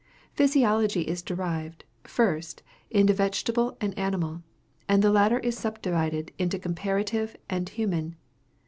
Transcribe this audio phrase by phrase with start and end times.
[0.33, 4.41] Physiology is divided, first, into Vegetable and Animal;
[4.89, 8.15] and the latter is subdivided into Comparative and Human.